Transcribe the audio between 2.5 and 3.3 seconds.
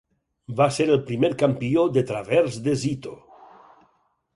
de Zito.